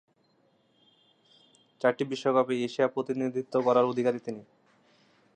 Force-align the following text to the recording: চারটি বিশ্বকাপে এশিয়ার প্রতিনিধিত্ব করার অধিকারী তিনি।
চারটি 1.81 2.03
বিশ্বকাপে 2.05 2.53
এশিয়ার 2.59 2.93
প্রতিনিধিত্ব 2.95 3.53
করার 3.63 3.85
অধিকারী 3.85 4.19
তিনি। 4.19 4.41